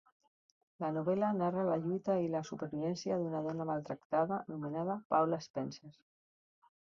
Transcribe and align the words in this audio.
La 0.83 0.87
novel·la 0.93 1.27
narra 1.41 1.65
la 1.67 1.75
lluita 1.83 2.15
i 2.27 2.31
la 2.35 2.41
supervivència 2.51 3.19
d'una 3.25 3.43
dona 3.49 3.69
maltractada 3.73 4.41
anomenada 4.47 4.97
Paula 5.15 5.41
Spencer. 5.51 5.93